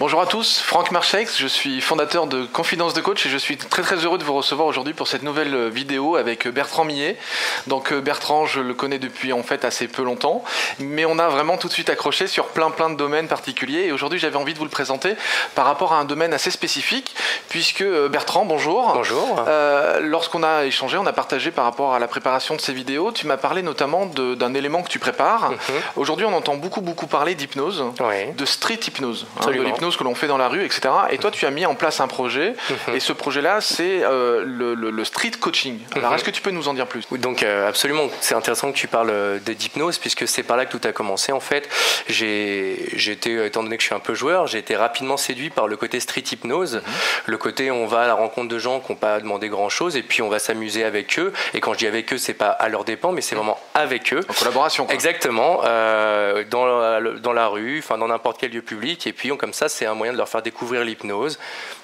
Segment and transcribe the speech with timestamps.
[0.00, 3.58] Bonjour à tous, Franck Marchex, je suis fondateur de Confidence de Coach et je suis
[3.58, 7.18] très très heureux de vous recevoir aujourd'hui pour cette nouvelle vidéo avec Bertrand Millet.
[7.66, 10.42] Donc euh, Bertrand, je le connais depuis en fait assez peu longtemps,
[10.78, 13.92] mais on a vraiment tout de suite accroché sur plein plein de domaines particuliers et
[13.92, 15.16] aujourd'hui j'avais envie de vous le présenter
[15.54, 17.14] par rapport à un domaine assez spécifique
[17.50, 18.94] puisque euh, Bertrand, bonjour.
[18.94, 19.44] Bonjour.
[19.48, 23.12] Euh, Lorsqu'on a échangé, on a partagé par rapport à la préparation de ces vidéos,
[23.12, 25.50] tu m'as parlé notamment d'un élément que tu prépares.
[25.50, 25.58] Mhm.
[25.96, 28.32] Aujourd'hui on entend beaucoup beaucoup parler d'hypnose, Oui.
[28.34, 29.89] de street hypnose, hein, de Absolument.
[29.90, 30.82] L'hypnose que l'on fait dans la rue, etc.
[31.10, 32.54] Et toi, tu as mis en place un projet,
[32.88, 32.94] Mhm.
[32.96, 35.78] et ce projet-là, c'est euh, le, le- le street coaching.
[35.94, 36.16] Alors, Mhm.
[36.16, 37.04] est-ce que tu peux nous en dire plus?
[37.10, 40.66] Donc euh, absolument, c'est intéressant que tu parles euh, de d'hypnose puisque c'est par là
[40.66, 41.32] que tout a commencé.
[41.32, 41.68] En fait,
[42.08, 45.66] j'ai été, étant donné que je suis un peu joueur, j'ai été rapidement séduit par
[45.68, 46.82] le côté street hypnose,
[47.26, 49.96] le côté on va à la rencontre de gens qui n'ont pas demandé grand chose
[49.96, 51.32] et puis on va s'amuser avec eux.
[51.54, 54.12] Et quand je dis avec eux, c'est pas à leur dépens, mais c'est vraiment avec
[54.12, 54.20] eux.
[54.28, 54.94] En collaboration, quoi.
[54.94, 59.32] Exactement, euh, dans, la, dans la rue, enfin dans n'importe quel lieu public, et puis
[59.32, 61.38] on- comme ça, c'est un moyen de leur faire découvrir l'hypnose,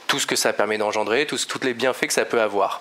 [0.06, 2.80] tout ce que ça permet d'engendrer, tous tous les bienfaits que ça peut avoir.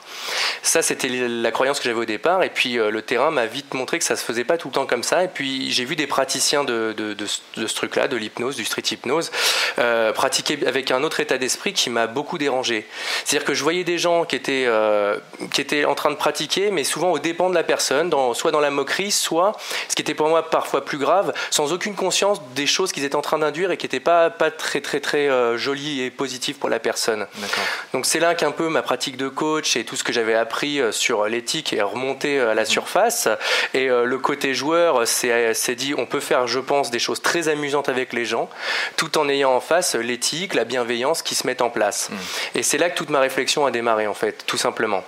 [0.61, 3.73] Ça, c'était la croyance que j'avais au départ, et puis euh, le terrain m'a vite
[3.73, 5.95] montré que ça se faisait pas tout le temps comme ça, et puis j'ai vu
[5.95, 9.31] des praticiens de, ce- truc-là, de l'hypnose, du street hypnose,
[9.79, 12.87] euh, pratiquer avec un autre état d'esprit qui m'a beaucoup dérangé.
[13.23, 15.17] C'est-à-dire que je voyais des gens qui étaient, euh,
[15.53, 18.59] qui étaient en train de pratiquer, mais souvent au dépens de la personne, soit dans
[18.59, 19.53] la moquerie, soit,
[19.89, 23.15] ce qui était pour moi parfois plus grave, sans aucune conscience des choses qu'ils étaient
[23.15, 26.69] en train d'induire et qui n'étaient pas, pas très très très jolies et positives pour
[26.69, 27.14] la personne.
[27.93, 30.79] Donc c'est là qu'un peu ma pratique de coach et tout ce que j'avais appris
[30.79, 33.27] euh, sur l'éthique est remonté euh, à la surface.
[33.73, 37.47] Et euh, le côté joueur s'est dit on peut faire, je pense, des choses très
[37.47, 38.49] amusantes avec les gens,
[38.97, 42.09] tout en ayant en face l'éthique, la bienveillance qui se mettent en place.
[42.53, 45.03] Et c'est là que toute ma réflexion a démarré en fait, tout simplement.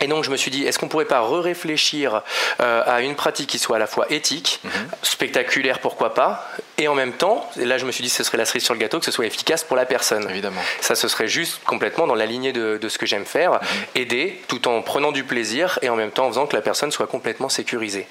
[0.00, 2.22] Et donc je me suis dit, est-ce qu'on pourrait pas re-réfléchir
[2.60, 4.60] euh, à une pratique qui soit à la fois éthique,
[5.02, 6.48] spectaculaire pourquoi pas,
[6.78, 8.74] et en même temps, et là je me suis dit ce serait la cerise sur
[8.74, 10.28] le gâteau, que ce soit efficace pour la personne.
[10.28, 10.60] Évidemment.
[10.80, 13.60] Ça, ce serait juste complètement dans la lignée de, de ce que j'aime faire,
[13.94, 16.90] aider tout en prenant du plaisir et en même temps en faisant que la personne
[16.90, 18.06] soit complètement sécurisée.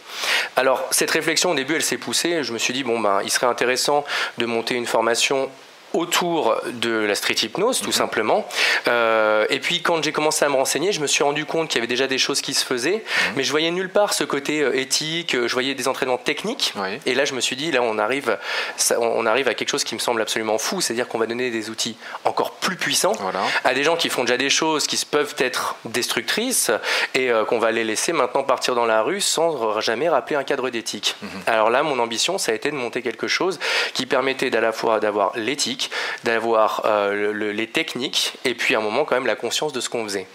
[0.56, 2.44] Alors, cette réflexion, au début, elle s'est poussée.
[2.44, 4.06] Je me suis dit, bon, ben, il serait intéressant
[4.38, 5.50] de monter une formation
[5.94, 8.48] autour de la street hypnose tout simplement.
[8.88, 11.78] Euh, et puis quand j'ai commencé à me renseigner je me suis rendu compte qu'il
[11.78, 13.04] y avait déjà des choses qui se faisaient.
[13.36, 16.74] Mais je voyais nulle part ce côté euh, éthique euh, je voyais des entraînements techniques.
[16.76, 17.00] Oui.
[17.06, 18.38] et là, je me suis dit, là, on arrive,
[18.78, 21.50] ça- on arrive à quelque chose qui me semble absolument fou, c'est-à-dire qu'on va donner
[21.50, 23.40] des outils encore plus puissants Voilà.
[23.64, 26.72] à des gens qui font déjà des choses qui peuvent être destructrices
[27.16, 30.44] et euh, qu'on va les laisser maintenant partir dans la rue sans jamais rappeler un
[30.44, 31.16] cadre d'éthique.
[31.48, 33.60] Alors là, mon ambition, ça a été de monter quelque chose
[33.94, 35.81] qui permettait d'à la fois d'avoir l'éthique,
[36.24, 39.74] d'avoir euh, le- le- les techniques et puis à un moment quand même la conscience
[39.74, 40.28] de ce qu'on faisait.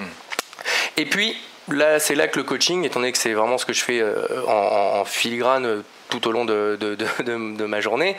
[0.96, 1.36] Et puis,
[1.68, 4.00] là, c'est là que le coaching, étant donné que c'est vraiment ce que je fais
[4.00, 4.14] euh,
[4.46, 8.16] en, en- en filigrane tout au long de, de- de- de- de ma journée,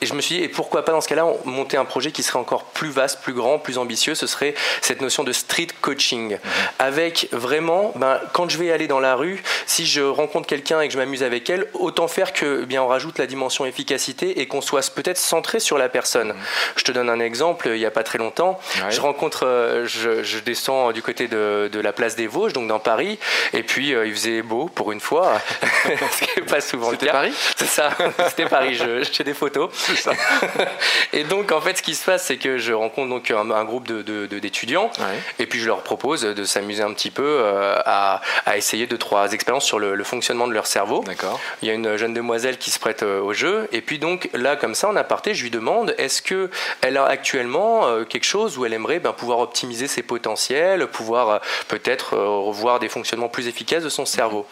[0.00, 2.10] et je me suis dit, et pourquoi pas dans ce cas-là, on- monter un projet
[2.12, 5.68] qui serait encore plus vaste, plus grand, plus ambitieux, ce serait cette notion de street
[5.80, 6.38] coaching.
[6.78, 10.88] Avec vraiment, ben, quand je vais aller dans la rue, si je rencontre quelqu'un et
[10.88, 14.40] que je m'amuse avec elle, autant faire que eh bien on rajoute la dimension efficacité
[14.40, 16.34] et qu'on soit peut-être centré sur la personne.
[16.76, 18.90] Je te donne un exemple, il n'y a pas très longtemps, Ouais.
[18.90, 22.68] je rencontre, euh, je, je descends du côté de, de la place des Vosges, donc
[22.68, 23.18] dans Paris,
[23.52, 25.40] et puis euh, il faisait beau pour une fois,
[25.84, 27.12] ce qui n'est pas souvent le C'était cas.
[27.12, 27.32] Paris?
[27.56, 27.90] C'est ça,
[28.28, 29.70] c'était Paris, je- j'ai des photos.
[31.12, 33.64] et donc en fait ce qui se passe c'est que je rencontre donc un, un
[33.64, 35.18] groupe de- de- de- d'étudiants Ouais.
[35.38, 38.98] et puis je leur propose de s'amuser un petit peu euh, à, à essayer deux
[38.98, 41.02] trois expériences sur le, le fonctionnement de leur cerveau.
[41.04, 41.40] D'accord.
[41.62, 44.28] Il y a une jeune demoiselle qui se prête euh, au jeu et puis donc
[44.34, 46.50] là comme ça en aparté je lui demande est-ce que
[46.82, 51.40] elle a actuellement euh, quelque chose où elle aimerait ben, pouvoir optimiser ses potentiels, pouvoir
[51.68, 54.46] peut-être revoir des fonctionnements plus efficaces de son cerveau?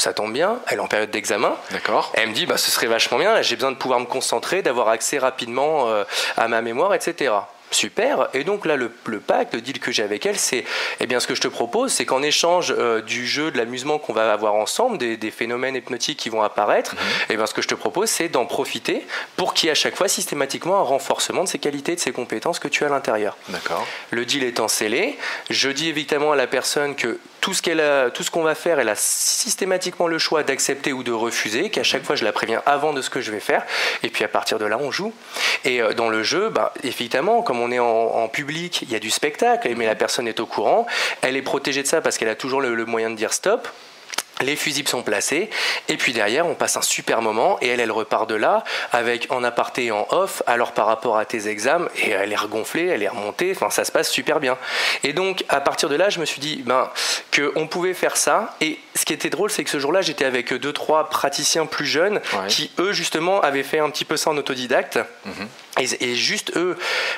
[0.00, 1.54] Ça tombe bien, elle est en période d'examen.
[1.72, 2.10] D'accord.
[2.14, 4.62] Elle me dit, bah, ce serait vachement bien, là, j'ai besoin de pouvoir me concentrer,
[4.62, 6.04] d'avoir accès rapidement euh,
[6.38, 7.32] à ma mémoire, etc.
[7.70, 8.28] Super.
[8.34, 10.64] Et donc là, le, le pacte, le deal que j'ai avec elle, c'est,
[10.98, 13.98] eh bien, ce que je te propose, c'est qu'en échange euh, du jeu, de l'amusement
[13.98, 16.96] qu'on va avoir ensemble, des, des phénomènes hypnotiques qui vont apparaître,
[17.28, 19.06] eh bien, ce que je te propose, c'est d'en profiter
[19.36, 22.10] pour qu'il y ait à chaque fois systématiquement un renforcement de ses qualités, de ses
[22.10, 23.36] compétences que tu as à l'intérieur.
[23.50, 23.86] D'accord.
[24.10, 25.16] Le deal étant scellé,
[25.50, 27.82] je dis évidemment à la personne que tout ce qu'elle
[28.12, 31.82] tout ce qu'on va faire, elle a systématiquement le choix d'accepter ou de refuser, qu'à
[31.82, 33.64] chaque fois je la préviens avant de ce que je vais faire,
[34.02, 35.12] et puis à partir de là on joue.
[35.64, 38.98] Et euh, dans le jeu, bah, évidemment, comme on est en, public, il y a
[38.98, 40.86] du spectacle, mais la personne est au courant,
[41.22, 43.68] elle est protégée de ça parce qu'elle a toujours le moyen de dire stop.
[44.40, 45.50] Les fusibles sont placés
[45.88, 49.26] et puis derrière on passe un super moment et elle elle repart de là avec
[49.30, 52.86] en aparté et en off alors par rapport à tes examens et elle est regonflée,
[52.86, 54.56] elle est remontée, enfin ça se passe super bien.
[55.04, 56.90] Et donc à partir de là je me suis dit ben
[57.30, 60.24] que on pouvait faire ça et ce qui était drôle c'est que ce jour-là j'étais
[60.24, 62.46] avec deux trois praticiens plus jeunes Ouais.
[62.48, 64.98] qui eux justement avaient fait un petit peu ça en autodidacte.
[65.78, 66.76] Et, juste eux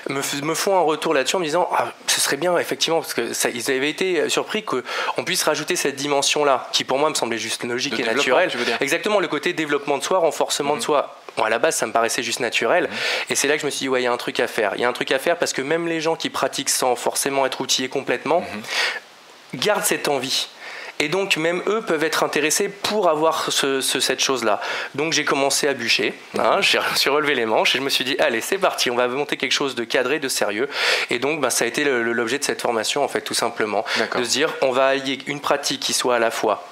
[0.08, 3.14] me, me, font un retour là-dessus en me disant ah, ce serait bien effectivement parce
[3.14, 7.14] que ça, ils avaient été surpris qu'on puisse rajouter cette dimension-là qui pour moi me
[7.14, 8.50] semblait juste logique et naturelle.
[8.80, 10.82] Exactement le côté développement de soi, renforcement de mhm.
[10.82, 11.16] soi.
[11.36, 12.84] Bon, à la base, ça me paraissait juste naturel.
[12.84, 12.96] Mhm.
[13.30, 14.46] Et c'est là que je me suis dit, ouais, il y a un truc à
[14.46, 14.72] faire.
[14.74, 16.94] Il y a un truc à faire parce que même les gens qui pratiquent sans
[16.94, 19.60] forcément être outillés complètement mhm.
[19.60, 20.48] gardent cette envie.
[20.98, 24.60] Et donc même eux peuvent être intéressés pour avoir cette chose-là.
[24.94, 28.16] Donc j'ai commencé à bûcher, hein, suis relevé les manches et je me suis dit,
[28.18, 30.68] allez, c'est parti, on va monter quelque chose de cadré, de sérieux.
[31.10, 33.84] Et donc ben, ça a été l'objet de cette formation, en fait, tout simplement.
[34.16, 36.64] De se dire, on va allier une pratique qui soit à la fois...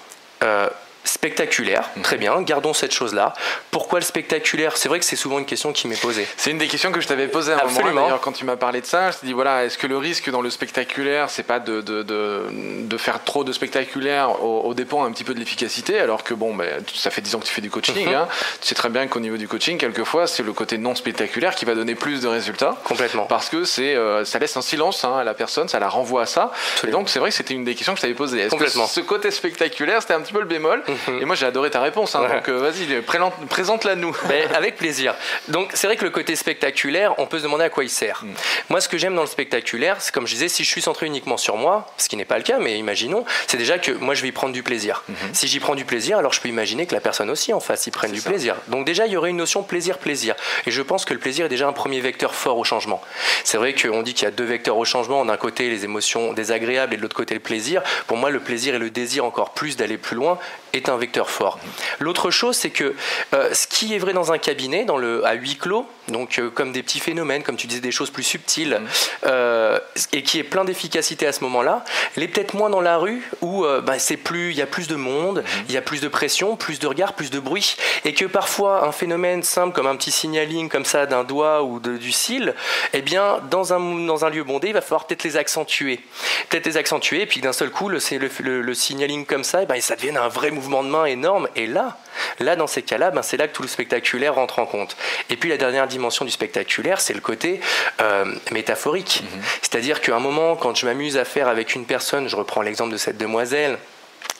[0.43, 0.69] Euh,
[1.05, 2.03] spectaculaire, mhm.
[2.03, 3.33] très bien, gardons cette chose-là.
[3.71, 4.77] Pourquoi le spectaculaire?
[4.77, 6.27] C'est vrai que c'est souvent une question qui m'est posée.
[6.37, 8.57] C'est une des questions que je t'avais posée à un moment d'ailleurs quand tu m'as
[8.57, 9.11] parlé de ça.
[9.11, 12.03] Je te dis voilà, est-ce que le risque dans le spectaculaire, c'est pas de, de,
[12.03, 16.55] de, faire trop de spectaculaire au, dépend un petit peu de l'efficacité, alors que bon,
[16.55, 18.15] ben, ça fait 10 ans que tu fais du coaching, mhm.
[18.15, 18.29] hein.
[18.61, 21.65] tu sais très bien qu'au niveau du coaching, quelquefois, c'est le côté non spectaculaire qui
[21.65, 22.77] va donner plus de résultats.
[22.85, 23.25] Complètement.
[23.25, 26.23] Parce que c'est, euh, ça laisse un silence hein, à la personne, ça la renvoie
[26.23, 26.53] à ça.
[26.87, 28.41] Et donc c'est vrai que c'était une des questions que je t'avais posées.
[28.41, 30.83] Est-ce que ce côté spectaculaire, c'était un petit peu le bémol?
[31.21, 33.01] Et moi j'ai adoré ta réponse, hein, donc euh, vas-y,
[33.49, 34.17] présente-la nous.
[34.31, 35.15] Ben, avec plaisir.
[35.49, 38.23] Donc c'est vrai que le côté spectaculaire, on peut se demander à quoi il sert.
[38.23, 38.29] Mm.
[38.69, 41.07] Moi ce que j'aime dans le spectaculaire, c'est comme je disais, si je suis centré
[41.07, 44.15] uniquement sur moi, ce qui n'est pas le cas, mais imaginons, c'est déjà que moi
[44.15, 45.03] je vais y prendre du plaisir.
[45.11, 45.15] Mm-hmm.
[45.33, 47.87] Si j'y prends du plaisir, alors je peux imaginer que la personne aussi en face
[47.87, 48.57] y prenne du plaisir.
[48.69, 50.35] Donc déjà il y aurait une notion plaisir-plaisir.
[50.67, 53.01] Et je pense que le plaisir est déjà un premier vecteur fort au changement.
[53.45, 56.33] C'est vrai qu'on dit qu'il y a deux vecteurs au changement, d'un côté les émotions
[56.33, 57.83] désagréables et de l'autre côté le plaisir.
[58.07, 60.39] Pour moi le plaisir et le désir encore plus d'aller plus loin
[60.81, 61.59] est un vecteur fort.
[61.99, 62.95] L'autre chose, c'est que
[63.35, 66.51] euh, ce qui est vrai dans un cabinet, dans le, à huis clos, donc euh,
[66.51, 68.87] comme des petits phénomènes, comme tu disais, des choses plus subtiles, mm.
[69.27, 69.79] euh,
[70.13, 71.85] et qui est plein d'efficacité à ce moment-là,
[72.17, 74.97] l'est peut-être moins dans la rue où bah, c'est plus, il y a plus de
[74.97, 75.65] monde, mm.
[75.69, 78.87] il y a plus de pression, plus de regards, plus de bruit, et que parfois
[78.87, 82.55] un phénomène simple comme un petit signaling comme ça d'un doigt ou de, du cil,
[82.93, 86.01] eh bien dans un, dans un lieu bondé, il va falloir peut-être les accentuer,
[86.49, 87.99] peut-être les accentuer, et puis d'un seul coup, le,
[88.41, 91.49] le, le, signaling comme ça, eh ben, ça devient un vrai mouvement de main énorme,
[91.57, 91.97] et là,
[92.39, 94.97] là dans ces cas-là, ben, c'est là que tout le spectaculaire rentre en compte.
[95.29, 97.61] Et puis la dernière dimension du spectaculaire, c'est le côté
[98.01, 99.23] euh, métaphorique.
[99.23, 99.43] Mhm.
[99.63, 102.93] C'est-à-dire qu'à un moment, quand je m'amuse à faire avec une personne, je reprends l'exemple
[102.93, 103.79] de cette demoiselle,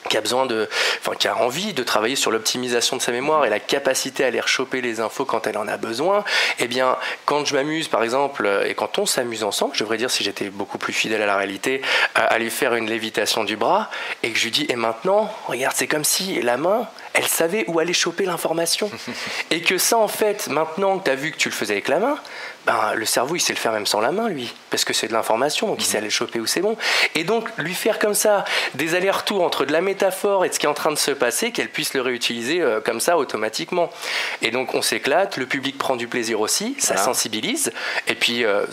[0.09, 0.67] qui a besoin de,
[0.99, 4.27] enfin, qui a envie de travailler sur l'optimisation de sa mémoire et la capacité à
[4.27, 6.25] aller rechoper les infos quand elle en a besoin,
[6.59, 10.11] eh bien, quand je m'amuse, par exemple, et quand on s'amuse ensemble, je devrais dire
[10.11, 11.81] si j'étais beaucoup plus fidèle à la réalité,
[12.15, 13.89] à lui faire une lévitation du bras,
[14.21, 17.65] et que je lui dis, et maintenant, regarde, c'est comme si la main, elle savait
[17.67, 18.89] où aller choper l'information.
[19.51, 21.87] et que ça, en fait, maintenant que tu as vu que tu le faisais avec
[21.87, 22.17] la main,
[22.65, 25.07] ben, le cerveau, il sait le faire même sans la main, lui, parce que c'est
[25.07, 25.97] de l'information, donc il sait mhm.
[25.97, 26.77] aller le choper où c'est bon.
[27.15, 30.59] Et donc, lui faire comme ça des allers-retours entre de la métaphore et de ce
[30.59, 33.89] qui est en train de se passer, qu'elle puisse le réutiliser euh, comme ça automatiquement.
[34.43, 37.71] Et donc, on s'éclate, le public prend du plaisir aussi, ça sensibilise.
[38.07, 38.65] Et puis, euh,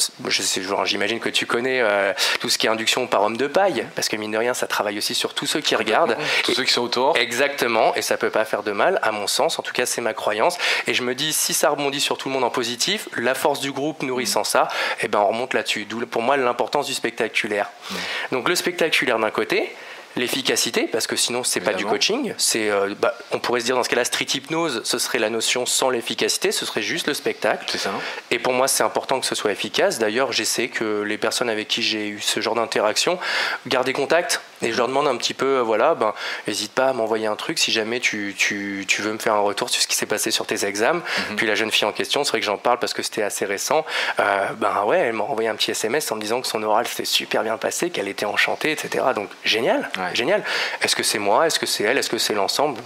[0.85, 4.09] j'imagine que tu connais euh, tout ce qui est induction par homme de paille, parce
[4.09, 6.17] que mine de rien, ça travaille aussi sur tous ceux qui regardent.
[6.45, 7.17] Tous ceux qui sont autour.
[7.17, 10.01] Exactement, et ça peut pas faire de mal, à mon sens, en tout cas, c'est
[10.01, 10.59] ma croyance.
[10.87, 13.61] Et je me dis, si ça rebondit sur tout le monde en positif, la force
[13.61, 14.69] du groupe nourrissant ça,
[15.01, 15.85] et eh ben on remonte là-dessus.
[15.85, 17.71] D'où pour moi l'importance du spectaculaire.
[17.91, 17.95] Mmh.
[18.33, 19.75] Donc le spectaculaire d'un côté,
[20.19, 22.35] l'efficacité, parce que sinon c'est pas du coaching.
[22.37, 25.31] C'est, euh, bah, on pourrait se dire dans ce cas-là, street hypnose, ce serait la
[25.31, 27.65] notion sans l'efficacité, ce serait juste le spectacle.
[27.69, 27.93] C'est ça.
[28.31, 29.99] Et pour moi, c'est important que ce soit efficace.
[29.99, 33.19] D'ailleurs, j'essaie que les personnes avec qui j'ai eu ce genre d'interaction
[33.67, 34.41] gardent contact.
[34.63, 36.13] Et je leur demande un petit peu, euh, voilà, ben,
[36.47, 39.41] n'hésite pas à m'envoyer un truc si jamais tu, tu, tu, veux me faire un
[39.41, 41.03] retour sur ce qui s'est passé sur tes examens.
[41.31, 41.37] Mhm.
[41.37, 43.45] Puis la jeune fille en question, c'est vrai que j'en parle parce que c'était assez
[43.45, 43.85] récent.
[44.19, 46.87] Euh, ben ouais, elle m'a envoyé un petit SMS en me disant que son oral
[46.87, 49.05] s'était super bien passé, qu'elle était enchantée, etc.
[49.15, 50.43] Donc génial, génial.
[50.83, 51.47] Est-ce que c'est moi?
[51.47, 51.99] Est-ce que c'est elle?
[51.99, 52.81] Est-ce que c'est l'ensemble?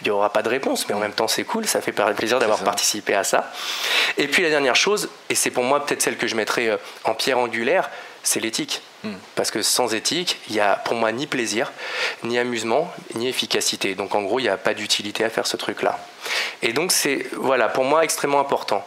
[0.00, 2.38] Il n'y aura pas de réponse, mais en même temps c'est cool, ça fait plaisir
[2.38, 3.52] d'avoir participé à ça.
[4.16, 6.76] Et puis la dernière chose, et c'est pour moi peut-être celle que je mettrais euh,
[7.04, 7.90] en pierre angulaire,
[8.22, 8.82] c'est l'éthique.
[9.34, 11.72] Parce que sans éthique, il n'y a pour moi ni plaisir,
[12.22, 13.94] ni amusement, ni efficacité.
[13.94, 15.98] Donc en gros, il n'y a pas d'utilité à faire ce truc-là.
[16.62, 18.86] Et donc c'est, voilà, pour moi extrêmement important.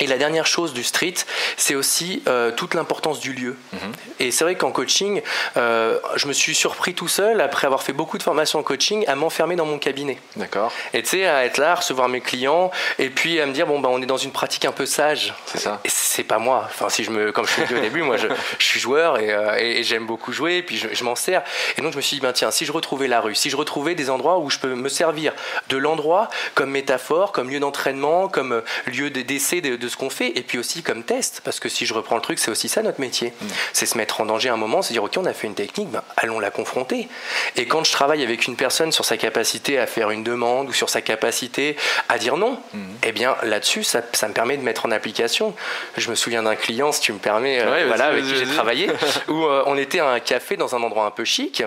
[0.00, 1.14] Et la dernière chose du street,
[1.56, 3.56] c'est aussi euh, toute l'importance du lieu.
[3.72, 3.92] Mhm.
[4.20, 5.22] Et c'est vrai qu'en coaching,
[5.56, 9.04] euh, je me suis surpris tout seul, après avoir fait beaucoup de formations en coaching,
[9.08, 10.18] à m'enfermer dans mon cabinet.
[10.36, 10.72] D'accord.
[10.94, 13.66] Et tu sais, à être là, à recevoir mes clients, et puis à me dire,
[13.66, 15.34] bon, bah, on est dans une pratique un peu sage.
[15.46, 15.80] C'est ça.
[15.84, 16.62] Et c'est pas moi.
[16.66, 18.28] Enfin, si je me, comme je l'ai dit au début, moi, je,
[18.58, 21.42] suis joueur et, euh, et, j'aime beaucoup jouer, et puis je, m'en sers.
[21.76, 23.56] Et donc, je me suis dit, ben, tiens, si je retrouvais la rue, si je
[23.56, 25.32] retrouvais des endroits où je peux me servir
[25.68, 30.10] de l'endroit comme métaphore, comme lieu d'entraînement, comme lieu d'essai de, de de ce qu'on
[30.10, 32.68] fait, et puis aussi comme test, parce que si je reprends le truc, c'est aussi
[32.68, 33.32] ça notre métier.
[33.40, 33.46] Mm.
[33.72, 35.88] C'est se mettre en danger un moment, se dire, ok, on a fait une technique,
[35.90, 37.08] ben, allons la confronter.
[37.56, 40.72] Et quand je travaille avec une personne sur sa capacité à faire une demande ou
[40.72, 41.76] sur sa capacité
[42.08, 42.78] à dire non, mm.
[43.04, 45.54] eh bien là-dessus, ça, me permet de mettre en application.
[45.96, 48.90] Je me souviens d'un client, si tu me permets, euh, voilà, avec qui j'ai travaillé,
[49.28, 51.62] où euh, on était à un café dans un endroit un peu chic.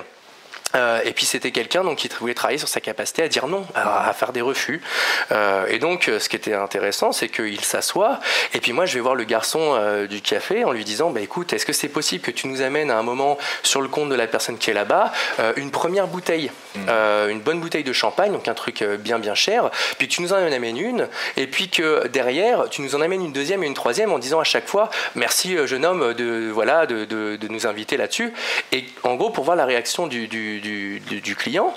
[0.76, 3.66] Euh, et puis c'était quelqu'un donc qui voulait travailler sur sa capacité à dire non,
[3.76, 4.82] à, faire des refus.
[5.32, 8.20] Euh, et donc ce qui était intéressant, c'est qu'il s'assoit.
[8.54, 11.22] Et puis moi, je vais voir le garçon euh, du café en lui disant, bah
[11.22, 14.10] écoute, est-ce que c'est possible que tu nous amènes à un moment sur le compte
[14.10, 15.12] de la personne qui est là-bas
[15.56, 16.90] une première bouteille, mmh.
[17.30, 19.70] une bonne bouteille de champagne, donc un truc bien bien cher.
[19.98, 23.34] Puis tu nous en amènes une, et puis que derrière, tu nous en amènes une
[23.34, 27.06] deuxième et une troisième en disant à chaque fois, merci jeune homme de voilà de,
[27.06, 28.34] de, de nous inviter là-dessus.
[28.72, 31.74] Et en gros, pour voir la réaction du, du du, client,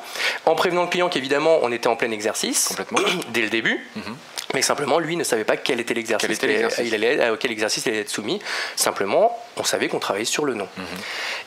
[0.47, 2.75] en prévenant le client qu'évidemment on était en plein exercice,
[3.33, 3.81] dès le début.
[3.97, 4.17] Mhm.
[4.55, 6.51] Mais simplement, lui ne savait pas quel était l'exercice, auquel
[7.51, 8.41] exercice il allait être soumis.
[8.77, 10.69] Simplement, on savait qu'on travaillait sur le nom.
[10.77, 10.85] Mhm.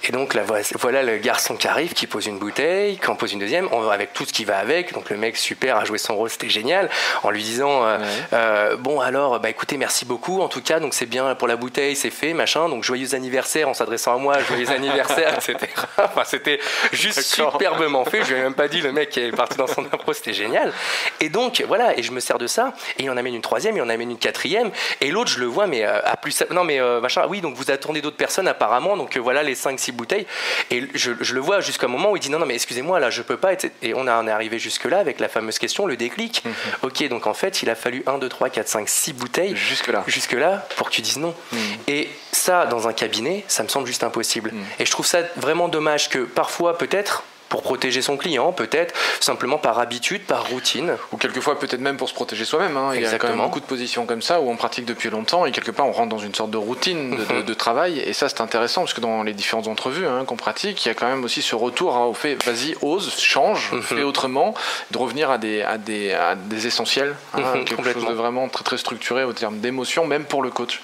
[0.04, 0.44] Et donc là,
[0.80, 4.14] voilà le garçon qui arrive, qui pose une bouteille, qui en pose une deuxième, avec
[4.14, 4.94] tout ce qui va avec.
[4.94, 6.90] Donc le mec, super, a joué son rôle, c'était génial,
[7.24, 7.98] en lui disant euh,
[8.34, 11.56] euh, Bon, alors, bah écoutez, merci beaucoup, en tout cas, donc c'est bien pour la
[11.56, 12.70] bouteille, c'est fait, machin.
[12.70, 15.72] Donc joyeux anniversaire en s'adressant à moi, joyeux anniversaire, etc.
[15.98, 16.60] Enfin, c'était
[16.92, 18.24] juste superbement fait.
[18.24, 20.74] Je lui ai même pas dit, le mec est parti dans son impro, c'était génial.
[21.22, 23.78] Et donc, voilà, et je me sers de ça et il en amène une troisième,
[23.78, 26.44] il en amène une quatrième, et l'autre, je le vois, mais euh, à plus.
[26.52, 29.56] Non, mais euh, machin, oui, donc vous attendez d'autres personnes apparemment, donc euh, voilà les
[29.56, 30.26] 5-6 bouteilles.
[30.72, 33.10] Et je, le vois jusqu'à un moment où il dit non, non, mais excusez-moi, là,
[33.10, 33.54] je peux pas.
[33.82, 36.44] Et on, a, est arrivé jusque-là avec la fameuse question, le déclic.
[36.46, 36.54] Mhm.
[36.84, 39.56] Ok, donc en fait, il a fallu 1, 2, 3, 4, 5, 6 bouteilles.
[39.56, 40.04] Jusque-là.
[40.08, 41.34] Jusque-là, pour que tu dises non.
[41.52, 41.60] Mhm.
[41.88, 44.52] Et ça, dans un cabinet, ça me semble juste impossible.
[44.54, 44.64] Mhm.
[44.80, 49.58] Et je trouve ça vraiment dommage que parfois, peut-être, pour protéger son client, peut-être simplement
[49.58, 50.94] par habitude, par routine.
[51.12, 52.78] Ou quelquefois peut-être même pour se protéger soi-même.
[52.78, 52.92] Hein.
[52.96, 55.46] Il y a quand même beaucoup de positions comme ça où on pratique depuis longtemps
[55.46, 58.00] et quelque part on rentre dans une sorte de routine de, travail.
[58.00, 60.92] Et ça c'est intéressant parce que dans les différentes entrevues hein, qu'on pratique, il y
[60.92, 64.54] a quand même aussi ce retour hein, au fait vas-y, ose, change, fais autrement,
[64.92, 67.16] de revenir à des, à des, à des essentiels,
[67.66, 70.82] quelque chose de vraiment très très structuré au terme d'émotion, même pour le coach.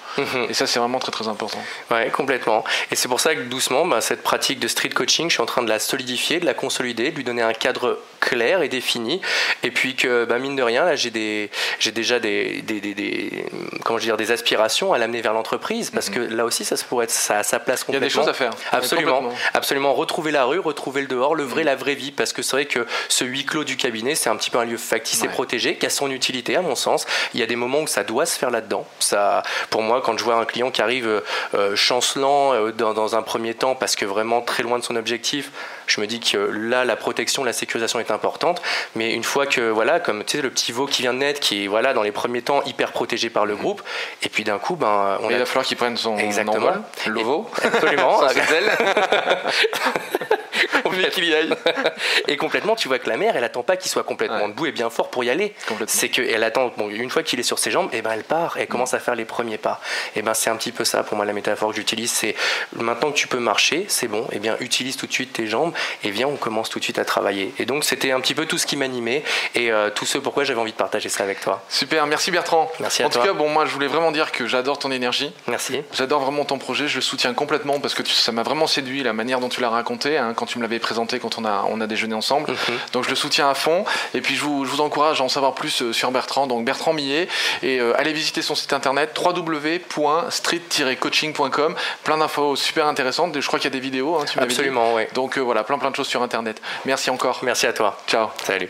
[0.50, 1.60] et ça c'est vraiment très très important.
[1.92, 2.64] Ouais, complètement.
[2.92, 5.46] Et c'est pour ça que doucement, bah, cette pratique de street coaching, je suis en
[5.46, 9.22] train de la solidifier, de la consolider, de lui donner un cadre clair et défini.
[9.64, 13.46] Et puis que, bah, mine de rien, là, j'ai des, j'ai déjà des, des, des,
[13.84, 16.16] comment je dire, des aspirations à l'amener vers l'entreprise, parce mhm.
[16.16, 18.08] que là aussi, ça pourrait être ça à sa place complètement.
[18.08, 18.52] Il y a des choses à faire.
[18.72, 19.94] Absolument, absolument.
[19.94, 21.68] Retrouver la rue, retrouver le dehors, le vrai, mhm.
[21.68, 24.38] la vraie vie, parce que c'est vrai que ce huis clos du cabinet, c'est un
[24.38, 27.06] petit peu un lieu factice et protégé, qui a son utilité, à mon sens.
[27.34, 28.88] Il y a des moments où ça doit se faire là-dedans.
[29.00, 31.22] Ça, pour moi, quand je vois un client qui arrive
[31.54, 34.96] euh, chancelant euh, dans, dans un premier temps, parce que vraiment très loin de son
[34.96, 35.52] objectif,
[35.88, 38.62] je me dis que là, la protection, la sécurisation est importante.
[38.96, 41.40] Mais une fois que, voilà, comme tu sais, le petit veau qui vient de naître,
[41.40, 43.82] qui est, voilà, dans les premiers temps, hyper protégé par le groupe,
[44.22, 46.58] et puis d'un coup, ben, on Il va falloir qu'il prenne son Exactement.
[46.58, 47.50] envol, le veau.
[47.64, 48.22] Absolument.
[51.14, 51.54] qu'il y aille.
[52.28, 54.72] et complètement, tu vois que la mère, elle attend pas qu'il soit complètement debout et
[54.72, 55.54] bien fort pour y aller.
[55.88, 58.24] C'est qu'elle attend, bon, une fois qu'il est sur ses jambes, et eh ben elle
[58.24, 59.80] part, elle commence à faire les premiers pas.
[60.16, 62.36] Et ben c'est un petit peu ça pour moi la métaphore que j'utilise, c'est
[62.76, 65.48] maintenant que tu peux marcher, c'est bon, et eh bien utilise tout de suite tes
[65.48, 67.54] jambes et viens, on commence tout de suite à travailler.
[67.60, 69.24] Et donc c'était un petit peu tout ce qui m'animait
[69.56, 71.64] et euh, tout ce pourquoi j'avais envie de partager ça avec toi.
[71.70, 72.72] Super, merci Bertrand.
[72.80, 73.22] Merci à en toi.
[73.22, 75.32] En tout cas, bon, moi je voulais vraiment dire que j'adore ton énergie.
[75.48, 75.82] Merci.
[75.94, 79.14] J'adore vraiment ton projet, je le soutiens complètement parce que ça m'a vraiment séduit la
[79.14, 81.80] manière dont tu l'as raconté hein, quand tu me l'avais présenté quand on a, on
[81.82, 82.52] a déjeuné ensemble.
[82.52, 82.58] Mhm.
[82.94, 83.86] Donc je le soutiens à fond.
[84.14, 86.66] Et puis je vous, je vous, encourage à en savoir plus euh, sur Bertrand, donc
[86.66, 87.30] Bertrand Millet.
[87.62, 91.76] Et euh, allez visiter son site internet www.street-coaching.com.
[92.04, 93.40] Plein d'infos super intéressantes.
[93.40, 94.18] Je crois qu'il y a des vidéos.
[94.18, 95.04] Hein, tu Absolument, oui.
[95.14, 96.62] Donc voilà, plein plein de choses sur internet.
[96.86, 97.40] Merci encore.
[97.44, 97.98] Merci à toi.
[98.08, 98.28] Ciao.
[98.44, 98.70] Salut.